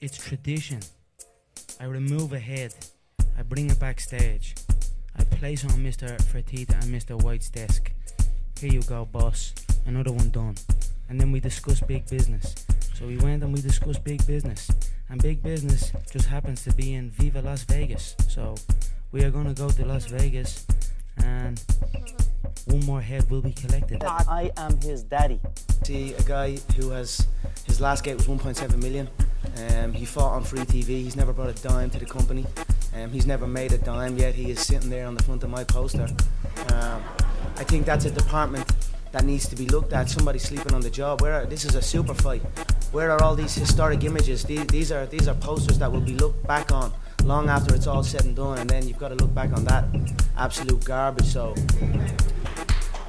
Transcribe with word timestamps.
It's 0.00 0.16
tradition. 0.16 0.80
I 1.78 1.84
remove 1.84 2.32
a 2.32 2.38
head. 2.38 2.74
I 3.38 3.42
bring 3.42 3.68
it 3.68 3.78
backstage. 3.78 4.54
I 5.14 5.24
place 5.24 5.62
on 5.62 5.72
Mr. 5.72 6.16
Fertitta 6.22 6.72
and 6.82 6.84
Mr. 6.84 7.22
White's 7.22 7.50
desk. 7.50 7.92
Here 8.58 8.72
you 8.72 8.80
go, 8.84 9.04
boss. 9.04 9.52
Another 9.84 10.10
one 10.10 10.30
done. 10.30 10.54
And 11.10 11.20
then 11.20 11.30
we 11.32 11.38
discuss 11.38 11.80
big 11.80 12.08
business. 12.08 12.64
So 12.94 13.06
we 13.06 13.18
went 13.18 13.42
and 13.42 13.52
we 13.52 13.60
discussed 13.60 14.02
big 14.02 14.26
business. 14.26 14.70
And 15.10 15.22
big 15.22 15.42
business 15.42 15.92
just 16.10 16.28
happens 16.28 16.64
to 16.64 16.74
be 16.74 16.94
in 16.94 17.10
Viva 17.10 17.42
Las 17.42 17.64
Vegas. 17.64 18.16
So 18.26 18.54
we 19.12 19.22
are 19.24 19.30
gonna 19.30 19.52
go 19.52 19.68
to 19.68 19.84
Las 19.84 20.06
Vegas 20.06 20.66
and 21.18 21.62
one 22.64 22.86
more 22.86 23.02
head 23.02 23.28
will 23.30 23.42
be 23.42 23.52
collected. 23.52 24.02
I 24.02 24.50
am 24.56 24.80
his 24.80 25.02
daddy. 25.02 25.40
See 25.84 26.14
a 26.14 26.22
guy 26.22 26.56
who 26.76 26.88
has 26.88 27.26
his 27.66 27.82
last 27.82 28.02
gate 28.02 28.16
was 28.16 28.26
1.7 28.26 28.76
million. 28.78 29.06
Um, 29.56 29.92
he 29.92 30.04
fought 30.04 30.32
on 30.32 30.44
free 30.44 30.60
TV. 30.60 30.88
He's 30.88 31.16
never 31.16 31.32
brought 31.32 31.48
a 31.48 31.62
dime 31.62 31.90
to 31.90 31.98
the 31.98 32.06
company. 32.06 32.46
Um, 32.94 33.10
he's 33.10 33.26
never 33.26 33.46
made 33.46 33.72
a 33.72 33.78
dime 33.78 34.16
yet. 34.16 34.34
He 34.34 34.50
is 34.50 34.60
sitting 34.60 34.90
there 34.90 35.06
on 35.06 35.14
the 35.14 35.22
front 35.22 35.42
of 35.42 35.50
my 35.50 35.64
poster. 35.64 36.06
Um, 36.72 37.02
I 37.56 37.64
think 37.64 37.86
that's 37.86 38.04
a 38.04 38.10
department 38.10 38.70
that 39.12 39.24
needs 39.24 39.48
to 39.48 39.56
be 39.56 39.66
looked 39.66 39.92
at. 39.92 40.08
Somebody 40.08 40.38
sleeping 40.38 40.74
on 40.74 40.80
the 40.80 40.90
job. 40.90 41.20
Where 41.20 41.42
are, 41.42 41.46
this 41.46 41.64
is 41.64 41.74
a 41.74 41.82
super 41.82 42.14
fight. 42.14 42.42
Where 42.92 43.10
are 43.10 43.22
all 43.22 43.34
these 43.34 43.54
historic 43.54 44.04
images? 44.04 44.44
These, 44.44 44.66
these 44.66 44.92
are 44.92 45.06
these 45.06 45.28
are 45.28 45.34
posters 45.34 45.78
that 45.78 45.90
will 45.90 46.00
be 46.00 46.14
looked 46.14 46.46
back 46.46 46.72
on 46.72 46.92
long 47.24 47.48
after 47.48 47.74
it's 47.74 47.86
all 47.86 48.02
said 48.02 48.24
and 48.24 48.34
done. 48.34 48.58
And 48.58 48.68
then 48.68 48.88
you've 48.88 48.98
got 48.98 49.08
to 49.08 49.14
look 49.16 49.34
back 49.34 49.52
on 49.52 49.64
that 49.64 49.84
absolute 50.36 50.84
garbage. 50.84 51.26
So 51.26 51.54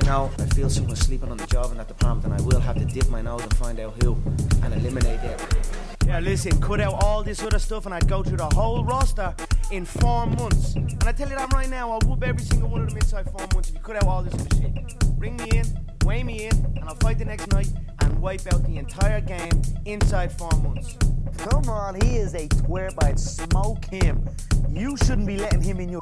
you 0.00 0.06
know, 0.06 0.30
I 0.38 0.46
feel 0.54 0.70
someone 0.70 0.96
sleeping 0.96 1.30
on 1.30 1.36
the 1.36 1.46
job 1.46 1.70
in 1.70 1.76
that 1.78 1.88
department, 1.88 2.32
and 2.32 2.34
I 2.34 2.46
will 2.46 2.60
have 2.60 2.76
to 2.76 2.84
dip 2.84 3.08
my 3.08 3.20
nose 3.20 3.42
and 3.42 3.54
find 3.56 3.78
out 3.78 3.94
who 4.02 4.16
and 4.62 4.72
eliminate 4.74 5.20
them. 5.20 5.91
Yeah, 6.06 6.20
listen, 6.20 6.60
cut 6.60 6.80
out 6.80 7.02
all 7.02 7.22
this 7.22 7.42
other 7.42 7.58
stuff, 7.58 7.86
and 7.86 7.94
I'd 7.94 8.08
go 8.08 8.22
through 8.22 8.38
the 8.38 8.54
whole 8.54 8.84
roster 8.84 9.34
in 9.70 9.84
four 9.84 10.26
months. 10.26 10.74
And 10.74 11.02
I 11.04 11.12
tell 11.12 11.28
you 11.28 11.36
that 11.36 11.52
right 11.52 11.68
now, 11.68 11.90
I'll 11.90 12.00
whoop 12.00 12.22
every 12.22 12.42
single 12.42 12.68
one 12.68 12.82
of 12.82 12.88
them 12.88 12.98
inside 12.98 13.24
four 13.30 13.46
months 13.54 13.70
if 13.70 13.76
you 13.76 13.80
cut 13.80 13.96
out 13.96 14.06
all 14.06 14.22
this 14.22 14.34
other 14.34 14.56
shit. 14.56 15.18
Bring 15.18 15.36
me 15.36 15.48
in, 15.52 15.66
weigh 16.04 16.22
me 16.22 16.46
in, 16.46 16.54
and 16.76 16.84
I'll 16.84 16.96
fight 16.96 17.18
the 17.18 17.24
next 17.24 17.50
night 17.52 17.68
and 18.00 18.20
wipe 18.20 18.46
out 18.52 18.64
the 18.64 18.76
entire 18.76 19.20
game 19.20 19.62
inside 19.86 20.32
four 20.32 20.50
months. 20.62 20.96
Come 21.38 21.68
on, 21.68 22.00
he 22.00 22.16
is 22.16 22.34
a 22.34 22.48
twerp. 22.48 23.02
I'd 23.02 23.18
smoke 23.18 23.84
him. 23.86 24.28
You 24.68 24.96
shouldn't 24.98 25.26
be 25.26 25.36
letting 25.38 25.62
him 25.62 25.80
in 25.80 25.88
your 25.88 26.00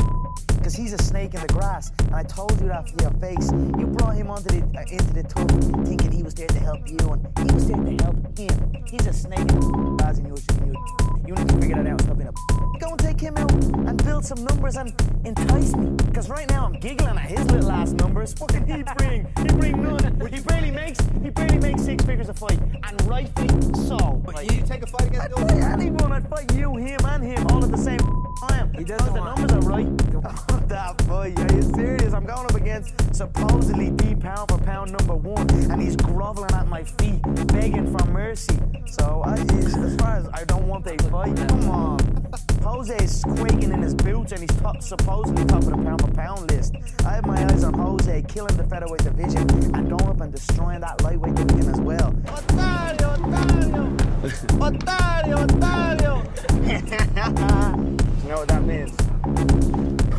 because 0.61 0.75
he's 0.75 0.93
a 0.93 1.03
snake 1.03 1.33
in 1.35 1.41
the 1.41 1.49
grass. 1.49 1.91
And 1.99 2.15
I 2.15 2.23
told 2.23 2.53
you 2.61 2.69
that 2.69 2.89
for 2.89 3.03
your 3.03 3.13
face. 3.13 3.51
You 3.51 3.87
brought 3.87 4.15
him 4.15 4.31
onto 4.31 4.49
the 4.49 4.79
uh, 4.79 4.83
into 4.83 5.13
the 5.15 5.23
tub 5.23 5.51
thinking 5.87 6.13
he 6.13 6.23
was 6.23 6.35
there 6.35 6.49
to 6.49 6.59
help 6.61 6.87
you, 6.87 6.99
and 6.99 7.51
he 7.51 7.55
was 7.55 7.67
there 7.67 7.77
to 7.77 8.05
help 8.05 8.39
him. 8.39 8.85
He's 8.87 9.07
a 9.07 9.13
snake 9.13 9.39
in 9.41 9.61
the 9.61 9.97
grass, 9.99 10.19
and 10.19 10.29
you 10.29 10.37
you. 10.67 11.01
You 11.27 11.35
need 11.37 11.49
to 11.49 11.59
figure 11.61 11.77
that 11.77 11.87
out. 11.87 12.01
Stop 12.03 12.19
being 12.19 12.29
a. 12.29 12.79
Go 12.79 12.91
and 12.91 12.99
take 12.99 13.21
him 13.21 13.37
out 13.37 13.53
and 13.53 14.05
build 14.05 14.25
some 14.25 14.45
numbers 14.45 14.77
and 14.77 14.93
entice 15.25 15.77
me. 15.77 15.91
Because 16.05 16.29
right 16.29 16.49
now 16.51 16.67
I'm 16.67 16.73
giggling 16.81 17.17
at 17.17 17.31
his 17.31 17.49
little 17.51 17.71
ass 17.71 17.93
numbers. 17.93 18.35
What 18.39 18.51
can 18.51 18.67
he 18.67 18.83
bring? 18.99 19.27
He 19.39 19.57
bring 19.57 19.83
none. 19.83 20.21
He 20.33 20.41
barely 20.41 20.71
makes 20.71 20.99
he 21.23 21.31
barely 21.31 21.59
makes 21.59 21.85
six 21.85 22.05
figures 22.05 22.29
a 22.29 22.35
fight, 22.35 22.59
and 22.83 23.01
rightfully 23.07 23.49
so. 23.87 23.97
But 24.25 24.43
you 24.53 24.63
take 24.63 24.83
a 24.83 24.87
fight 24.87 25.07
against 25.07 25.39
I'd 25.39 25.49
fight 25.49 25.63
anyone. 25.81 26.13
I'd 26.13 26.29
fight 26.29 26.53
you, 26.55 26.77
him, 26.77 27.01
and 27.05 27.23
him 27.25 27.47
all 27.49 27.65
at 27.65 27.71
the 27.71 27.79
same 27.79 28.01
time. 28.49 28.75
He 28.75 28.85
doesn't 28.85 29.15
the 29.15 29.23
numbers 29.23 29.53
are 29.53 29.61
right. 29.61 30.50
That 30.69 31.01
fight. 31.03 31.39
Are 31.39 31.57
you 31.57 31.63
serious? 31.75 32.13
I'm 32.13 32.25
going 32.25 32.47
up 32.47 32.55
against 32.55 33.15
supposedly 33.15 33.91
the 33.91 34.17
pound 34.17 34.51
for 34.51 34.59
pound 34.59 34.93
number 34.93 35.15
one, 35.15 35.49
and 35.71 35.83
he's 35.83 35.97
groveling 35.97 36.53
at 36.55 36.69
my 36.69 36.85
feet, 36.85 37.21
begging 37.49 37.97
for 37.97 38.05
mercy. 38.07 38.59
So 38.87 39.23
I, 39.25 39.35
as 39.35 39.75
as 39.77 39.97
far 39.97 40.17
as 40.17 40.29
I 40.33 40.45
don't 40.45 40.67
want 40.69 40.87
a 40.87 40.97
fight, 41.11 41.37
come 41.37 41.71
on. 41.71 42.31
Jose 42.63 42.97
is 42.97 43.25
quaking 43.25 43.73
in 43.73 43.83
his 43.83 43.95
boots, 43.95 44.33
and 44.33 44.41
he's 44.43 44.61
top, 44.61 44.83
supposedly 44.83 45.45
top 45.47 45.63
of 45.63 45.71
the 45.71 45.77
pound 45.77 46.01
for 46.03 46.11
pound 46.13 46.51
list. 46.51 46.75
I 47.05 47.15
have 47.15 47.27
my 47.27 47.43
eyes 47.45 47.65
on 47.65 47.75
Jose 47.75 48.23
killing 48.29 48.57
the 48.57 48.65
featherweight 48.65 49.03
division 49.03 49.49
and 49.75 49.89
going 49.89 50.09
up 50.09 50.21
and 50.21 50.33
destroying 50.33 50.81
that 50.81 51.03
lightweight 51.03 51.35
division 51.35 51.71
as 51.73 51.81
well. 51.81 52.13
Otario, 52.27 53.17
Otario! 53.17 53.97
Otario, 54.69 55.47
Otario! 55.47 56.23
you 58.23 58.29
know 58.29 58.37
what 58.37 58.49
that 58.49 58.63
means? 58.63 59.00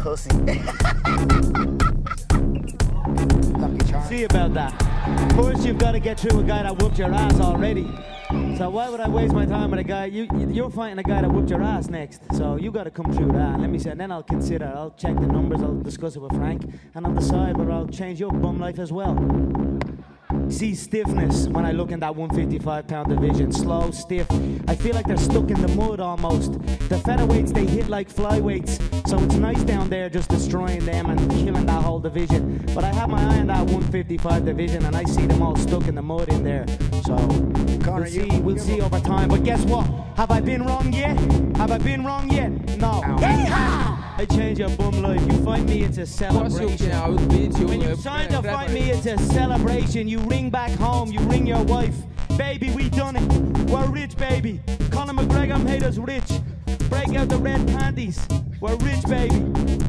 Pussy. 0.02 0.30
See 4.10 4.24
about 4.24 4.54
that. 4.56 4.74
First, 5.36 5.64
you've 5.66 5.78
got 5.78 5.92
to 5.92 6.00
get 6.00 6.20
through 6.20 6.40
a 6.40 6.44
guy 6.44 6.64
that 6.64 6.76
whooped 6.82 6.98
your 6.98 7.14
ass 7.14 7.40
already. 7.40 7.88
So 8.58 8.70
why 8.72 8.90
would 8.90 9.00
I 9.00 9.08
waste 9.08 9.34
my 9.34 9.46
time 9.46 9.70
with 9.70 9.80
a 9.80 9.84
guy? 9.84 10.06
You 10.06 10.28
you're 10.50 10.72
fighting 10.72 10.98
a 10.98 11.04
guy 11.04 11.22
that 11.22 11.32
whooped 11.32 11.52
your 11.52 11.62
ass 11.62 11.88
next. 11.88 12.22
So 12.36 12.56
you 12.56 12.72
got 12.72 12.86
to 12.86 12.92
come 12.92 13.14
through 13.14 13.34
that. 13.34 13.60
Let 13.60 13.70
me 13.70 13.78
see. 13.78 13.90
And 13.90 14.00
then 14.00 14.12
I'll 14.12 14.24
consider. 14.24 14.74
I'll 14.76 14.92
check 14.92 15.14
the 15.16 15.28
numbers. 15.28 15.62
I'll 15.62 15.80
discuss 15.80 16.16
it 16.16 16.20
with 16.20 16.34
Frank, 16.34 16.64
and 16.96 17.06
I'll 17.06 17.14
decide 17.14 17.58
whether 17.58 17.72
I'll 17.72 17.88
change 17.88 18.20
your 18.20 18.32
bum 18.32 18.60
life 18.60 18.80
as 18.80 18.92
well. 18.92 19.14
See 20.52 20.76
stiffness 20.76 21.48
when 21.48 21.66
I 21.66 21.72
look 21.72 21.92
in 21.92 22.02
that 22.02 22.16
155 22.16 22.88
pound 22.88 23.10
division. 23.10 23.52
Slow, 23.52 23.90
stiff. 23.90 24.30
I 24.68 24.76
feel 24.76 24.94
like 24.94 25.08
they're 25.08 25.18
stuck 25.18 25.50
in 25.50 25.60
the 25.60 25.70
mud 25.70 26.00
almost. 26.00 26.54
The 26.90 26.98
featherweights 26.98 27.54
they 27.54 27.66
hit 27.66 27.88
like 27.88 28.14
flyweights, 28.14 29.08
so 29.08 29.18
it's 29.24 29.36
nice 29.36 29.64
down 29.64 29.90
there 29.90 30.10
just 30.10 30.30
destroying 30.30 30.86
them 30.86 31.10
and 31.10 31.32
killing 31.32 31.66
that 31.66 31.82
whole 31.84 32.00
division. 32.00 32.64
But 32.76 32.84
I 32.84 32.94
have 32.94 33.10
my 33.10 33.22
eye 33.22 33.40
on 33.40 33.48
that 33.48 33.66
155 33.66 34.46
division 34.46 34.86
and 34.86 34.96
I 34.96 35.06
see 35.06 35.26
them 35.26 35.42
all 35.42 35.56
stuck 35.56 35.88
in 35.88 35.96
the 35.96 36.02
mud 36.02 36.30
in 36.30 36.44
there. 36.44 36.66
So 37.06 37.16
we'll 37.16 38.06
see, 38.06 38.40
we'll 38.42 38.58
see 38.60 38.82
over 38.82 39.00
time. 39.00 39.30
But 39.30 39.44
guess 39.44 39.64
what? 39.66 39.88
Have 40.18 40.32
I 40.32 40.42
been 40.42 40.64
wrong 40.64 40.94
yet? 40.94 41.18
Have 41.56 41.72
I 41.72 41.78
been 41.78 42.06
wrong 42.06 42.30
yet? 42.30 42.52
No. 42.78 43.02
Yeehaw! 43.02 44.02
I 44.18 44.28
change 44.30 44.60
your 44.60 44.70
bum 44.70 45.02
life. 45.02 45.31
You 45.52 45.58
find 45.58 45.70
me, 45.70 45.84
it's 45.84 45.98
a 45.98 46.06
celebration. 46.06 47.68
When 47.68 47.82
you 47.82 47.96
sign 47.98 48.30
to 48.30 48.42
fight 48.42 48.72
me, 48.72 48.90
it's 48.90 49.06
a 49.06 49.18
celebration. 49.18 50.08
You 50.08 50.20
ring 50.20 50.50
back 50.50 50.72
home, 50.80 51.12
you 51.12 51.20
ring 51.20 51.46
your 51.46 51.62
wife. 51.64 51.94
Baby, 52.38 52.70
we 52.70 52.90
done 52.90 53.18
it. 53.18 53.70
We're 53.70 53.86
rich, 53.88 54.16
baby. 54.16 54.62
Conor 54.92 55.12
McGregor 55.12 55.62
made 55.62 55.84
us 55.84 55.98
rich. 55.98 56.24
Break 56.90 57.10
out 57.16 57.28
the 57.28 57.36
red 57.36 57.68
panties. 57.68 58.26
We're 58.62 58.78
rich, 58.78 59.04
baby. 59.08 59.44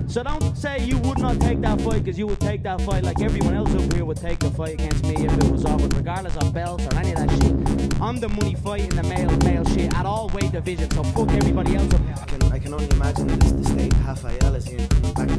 So 0.08 0.24
don't 0.24 0.56
say 0.56 0.80
you 0.80 0.98
would 0.98 1.20
not 1.20 1.40
take 1.40 1.60
that 1.60 1.80
fight 1.80 2.02
because 2.02 2.18
you 2.18 2.26
would 2.26 2.40
take 2.40 2.64
that 2.64 2.80
fight 2.80 3.04
like 3.04 3.20
everyone 3.20 3.54
else 3.54 3.72
up 3.72 3.92
here 3.92 4.04
would 4.04 4.16
take 4.16 4.40
the 4.40 4.50
fight 4.50 4.74
against 4.74 5.04
me 5.04 5.14
if 5.14 5.32
it 5.32 5.52
was 5.52 5.64
offered, 5.64 5.94
regardless 5.94 6.36
of 6.38 6.52
belts 6.52 6.84
or 6.86 6.94
any 6.96 7.12
of 7.12 7.18
that 7.18 7.30
shit. 7.30 8.00
I'm 8.00 8.18
the 8.18 8.28
money 8.28 8.56
fighting 8.56 8.90
the 8.90 9.04
male 9.04 9.30
male 9.38 9.64
shit 9.66 9.94
at 9.94 10.06
all 10.06 10.28
weight 10.34 10.50
divisions. 10.50 10.92
So 10.94 11.04
fuck 11.04 11.30
everybody 11.30 11.76
else 11.76 11.94
up 11.94 12.00
here. 12.00 12.14
I 12.20 12.24
can, 12.24 12.42
I 12.52 12.58
can 12.58 12.74
only 12.74 12.90
imagine 12.90 13.28
the, 13.28 13.36
the 13.36 13.64
state 13.64 13.94
Rafael 14.04 14.54
is 14.54 14.68
in 14.68 14.86
back 15.14 15.31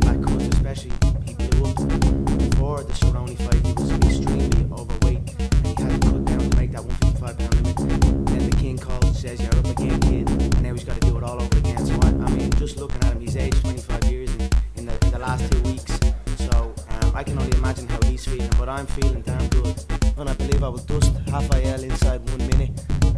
feeling, 18.93 19.21
damn 19.21 19.47
good. 19.49 19.75
And 20.17 20.29
I 20.29 20.33
believe 20.33 20.63
I 20.63 20.69
will 20.69 20.77
dust 20.77 21.11
Rafael 21.27 21.83
inside 21.83 22.21
one 22.29 22.47
minute. 22.47 22.71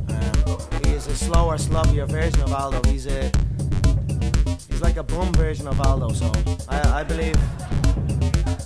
Um, 0.10 0.84
he 0.84 0.94
is 0.94 1.08
a 1.08 1.16
slower, 1.16 1.58
sloppier 1.58 2.08
version 2.08 2.42
of 2.42 2.54
Aldo. 2.54 2.82
He's 2.90 3.08
a 3.08 3.32
He's 4.76 4.82
like 4.82 4.98
a 4.98 5.04
bum 5.04 5.32
version 5.36 5.70
of 5.70 5.80
Aldo, 5.80 6.10
so 6.10 6.30
I, 6.68 7.00
I 7.00 7.04
believe 7.04 7.38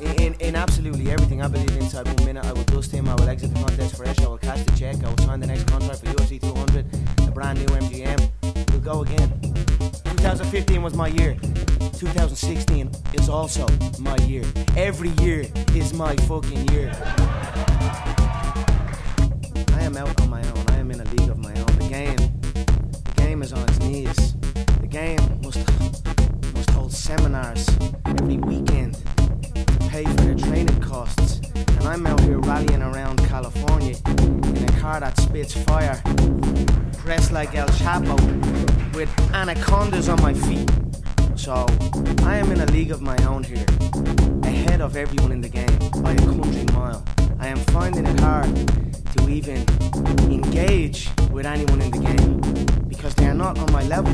in, 0.02 0.20
in, 0.20 0.34
in 0.40 0.56
absolutely 0.56 1.12
everything. 1.12 1.44
I 1.44 1.48
believe 1.48 1.78
inside 1.78 2.08
one 2.08 2.26
minute 2.26 2.46
I 2.46 2.52
will 2.52 2.64
dust 2.64 2.92
him, 2.92 3.08
I 3.08 3.14
will 3.14 3.30
exit 3.30 3.54
the 3.54 3.60
contest 3.60 3.96
fresh, 3.96 4.18
I 4.20 4.28
will 4.28 4.40
cash 4.40 4.64
the 4.64 4.72
check, 4.76 5.04
I 5.04 5.10
will 5.10 5.18
sign 5.20 5.40
the 5.40 5.46
next 5.46 5.68
contract 5.68 6.00
for 6.00 6.08
UFC 6.08 6.42
200, 6.42 6.92
the 7.26 7.32
brand 7.32 7.60
new 7.60 7.68
MGM. 7.68 8.72
We'll 8.72 8.82
go 8.82 9.04
again. 9.04 9.40
2015 10.04 10.82
was 10.82 10.96
my 10.96 11.10
year. 11.10 11.38
2016 12.00 12.90
is 13.14 13.28
also 13.28 13.68
my 14.00 14.16
year. 14.20 14.46
Every 14.78 15.10
year 15.22 15.46
is 15.76 15.94
my 15.94 16.16
fucking 16.16 16.70
year. 16.70 16.90
I 19.74 19.82
am 19.82 19.98
out 19.98 20.22
on 20.22 20.30
my 20.30 20.42
own. 20.42 20.66
I 20.70 20.78
am 20.78 20.92
in 20.92 21.02
a 21.02 21.04
league 21.16 21.30
of 21.30 21.38
my 21.40 21.50
own. 21.50 21.78
The 21.78 21.90
game, 21.90 22.16
the 22.16 23.14
game 23.18 23.44
is 23.44 23.52
on 23.52 23.68
its 23.68 23.80
knees. 23.80 24.34
The 24.80 24.88
game 24.88 25.20
must 25.44 25.58
must 26.54 26.70
hold 26.70 26.94
seminars 26.94 27.68
every 28.06 28.38
weekend 28.38 28.94
to 29.56 29.90
pay 29.90 30.06
for 30.06 30.22
their 30.22 30.36
training 30.36 30.80
costs. 30.80 31.42
And 31.54 31.84
I'm 31.84 32.08
out 32.08 32.22
here 32.22 32.40
rallying 32.40 32.82
around 32.82 33.18
California 33.28 33.98
in 34.08 34.70
a 34.70 34.80
car 34.80 35.02
that 35.02 35.20
spits 35.20 35.54
fire, 35.64 36.02
dressed 37.04 37.34
like 37.34 37.56
El 37.56 37.68
Chapo, 37.68 38.16
with 38.96 39.10
anacondas 39.34 40.08
on 40.08 40.22
my 40.22 40.34
feet. 40.34 40.89
So 41.40 41.66
I 42.24 42.36
am 42.36 42.52
in 42.52 42.60
a 42.60 42.66
league 42.66 42.92
of 42.92 43.02
my 43.02 43.16
own 43.24 43.46
here, 43.46 43.66
ahead 44.44 44.82
of 44.82 44.98
everyone 44.98 45.32
in 45.32 45.40
the 45.40 45.48
game 45.48 45.80
by 46.04 46.12
a 46.12 46.18
country 46.18 46.66
mile. 46.74 47.02
I 47.40 47.48
am 47.48 47.58
finding 47.72 48.06
it 48.06 48.20
hard 48.20 48.54
to 49.16 49.30
even 49.30 49.66
engage 50.30 51.10
with 51.32 51.46
anyone 51.46 51.82
in 51.82 51.92
the 51.92 52.00
game 52.00 52.42
because 52.90 53.16
they 53.16 53.26
are 53.26 53.34
not 53.34 53.58
on 53.58 53.72
my 53.72 53.84
level. 53.84 54.14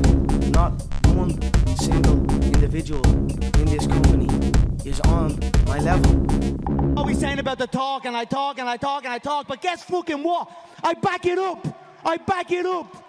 Not 0.52 0.74
one 1.16 1.42
single 1.78 2.20
individual 2.54 3.04
in 3.60 3.66
this 3.66 3.88
company 3.88 4.30
is 4.88 5.00
on 5.02 5.40
my 5.66 5.80
level. 5.80 6.14
Always 6.96 7.20
saying 7.20 7.40
about 7.40 7.58
the 7.58 7.68
talk 7.68 8.06
and 8.06 8.16
I 8.16 8.26
talk 8.26 8.60
and 8.60 8.70
I 8.70 8.78
talk 8.78 9.04
and 9.04 9.12
I 9.12 9.18
talk, 9.18 9.48
but 9.48 9.62
guess 9.62 9.84
fucking 9.84 10.22
what? 10.22 10.48
I 10.84 10.94
back 10.94 11.26
it 11.26 11.40
up. 11.40 11.68
I 12.06 12.18
back 12.18 12.52
it 12.52 12.68
up. 12.68 13.05